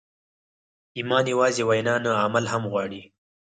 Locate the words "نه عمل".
2.05-2.45